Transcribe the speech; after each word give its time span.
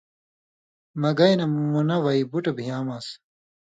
مہ 0.99 1.09
گئ 1.17 1.33
نہ 1.39 1.45
منہ 1.71 1.97
وئ 2.03 2.19
بٹُو 2.31 2.51
بھیامان٘س 2.57 3.07